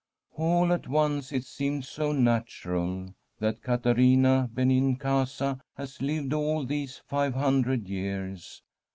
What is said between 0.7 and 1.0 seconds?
at